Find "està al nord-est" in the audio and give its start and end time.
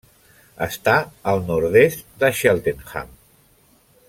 0.67-2.03